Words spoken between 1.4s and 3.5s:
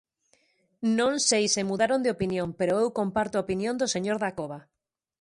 se mudaron de opinión, pero eu comparto a